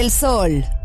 [0.00, 0.79] Del Sol.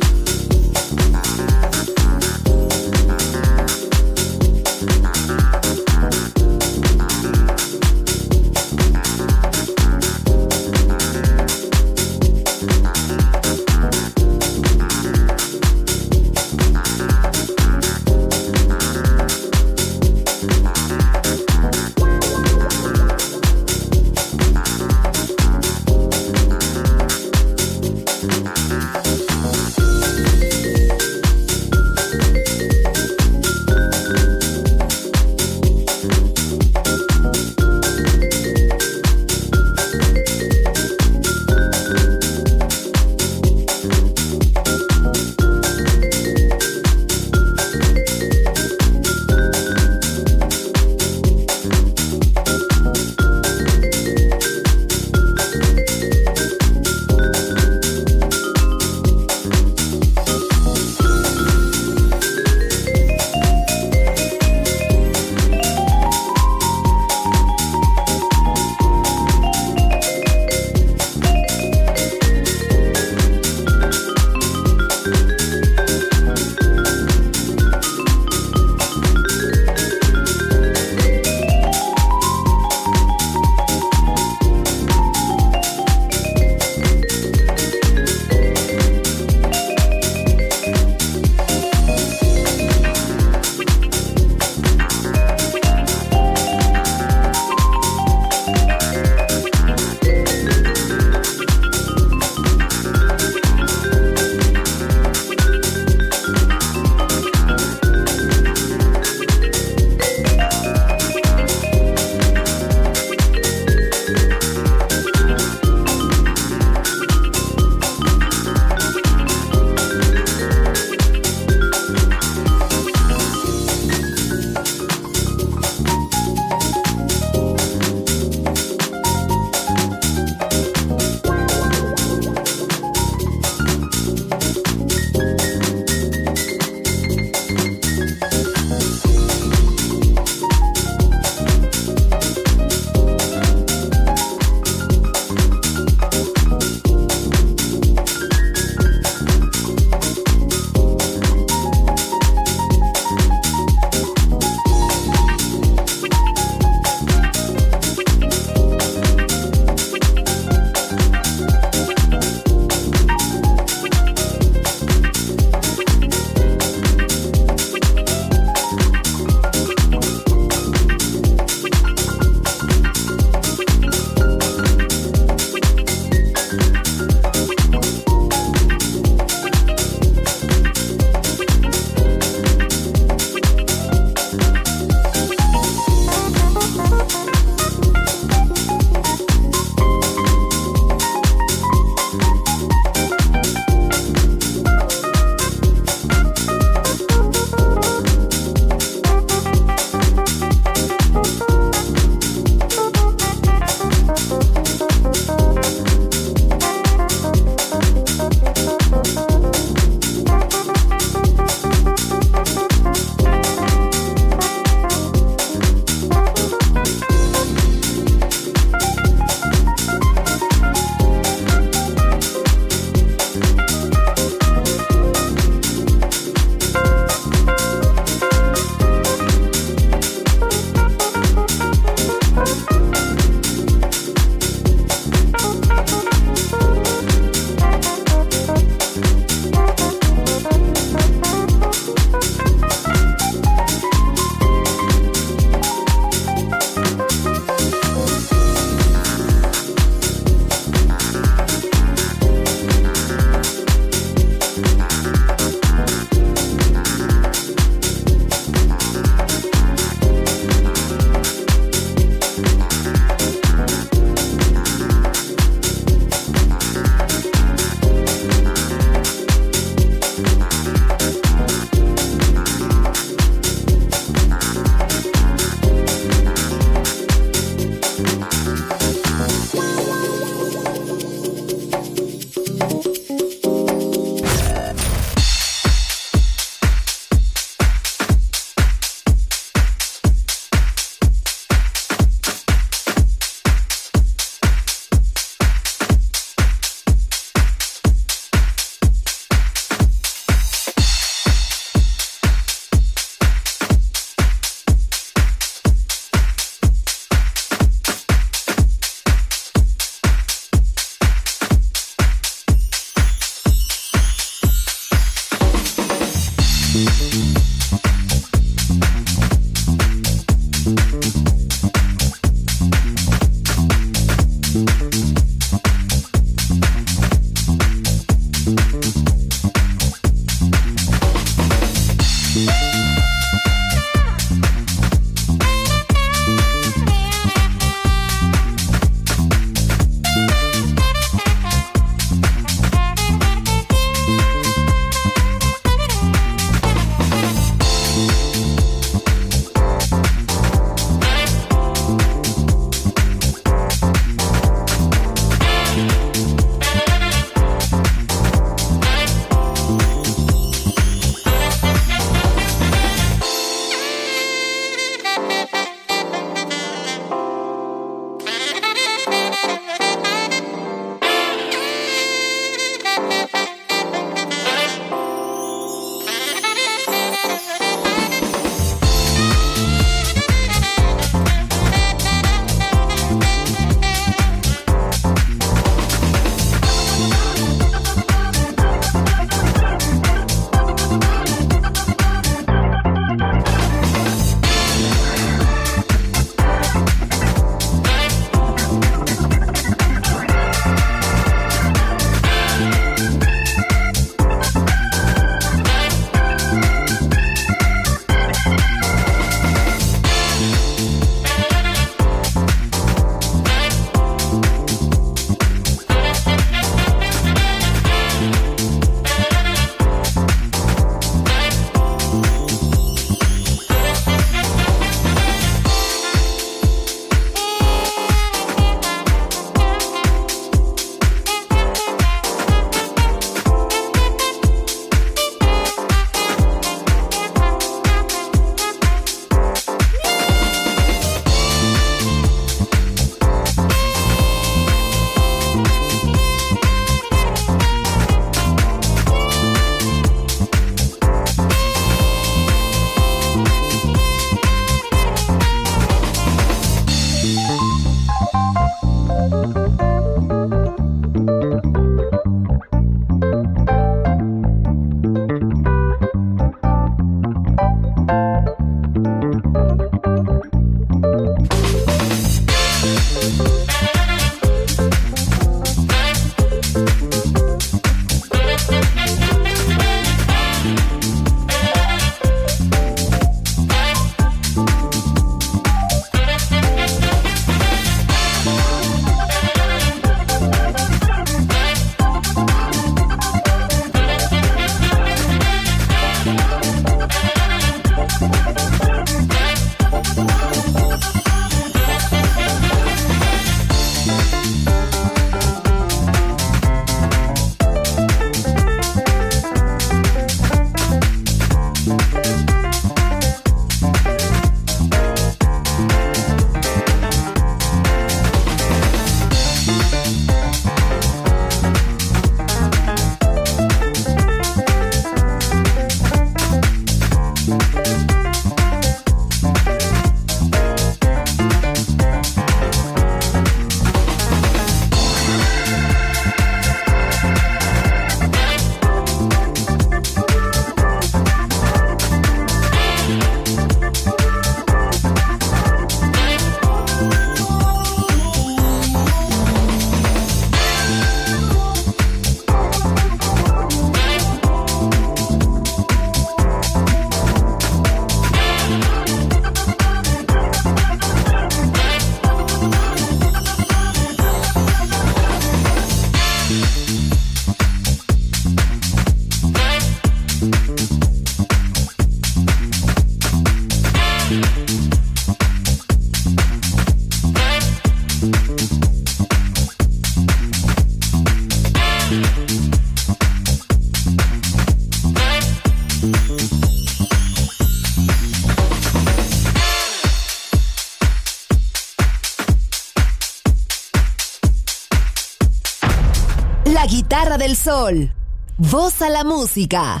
[597.42, 598.12] Del Sol.
[598.56, 600.00] Voz a la música.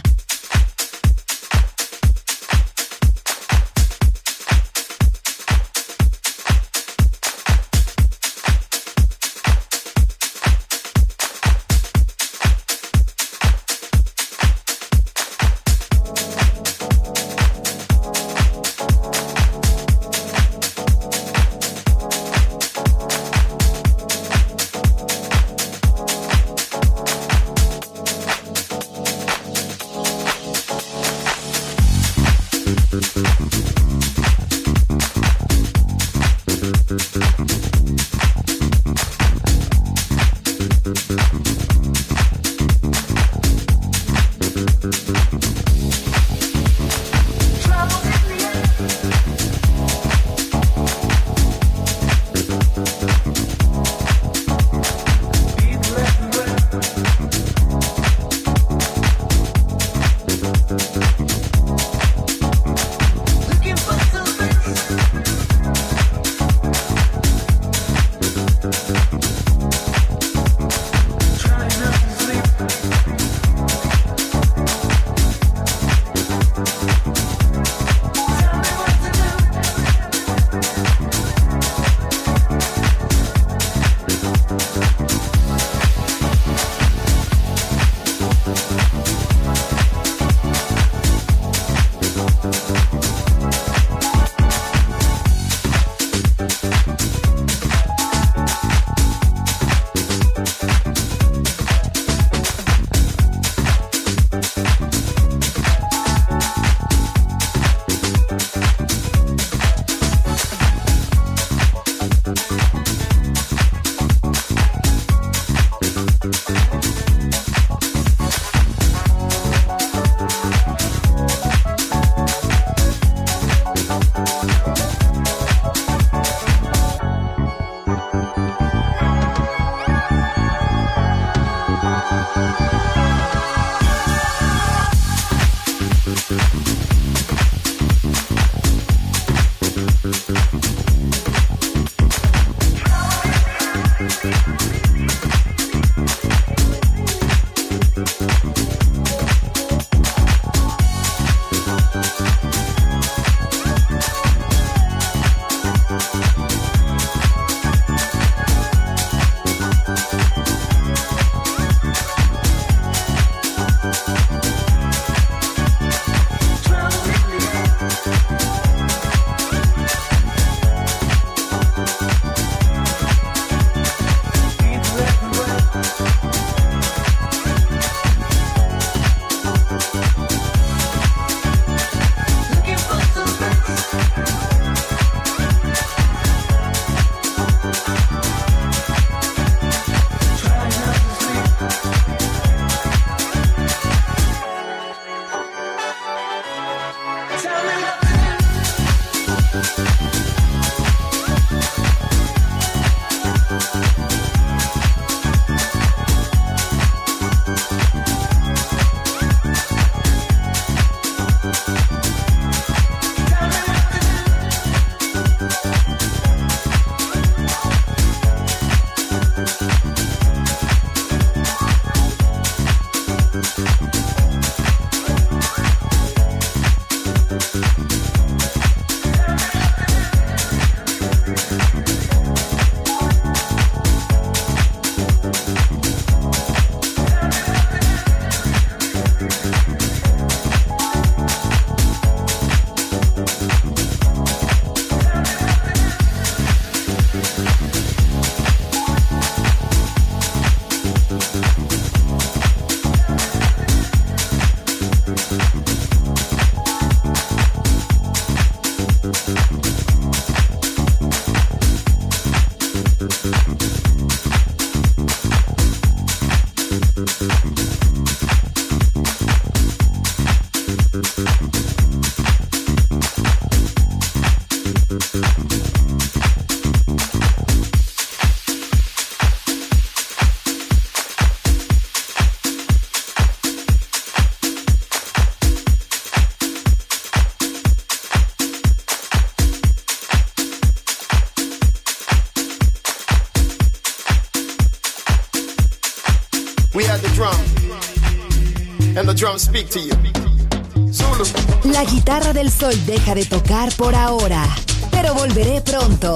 [302.62, 304.44] Sol deja de tocar por ahora,
[304.92, 306.14] pero volveré pronto.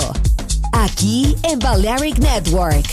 [0.72, 2.85] Aquí en Balearic Network.